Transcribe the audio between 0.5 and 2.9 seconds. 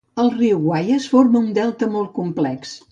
Guayas forma un delta molt complex.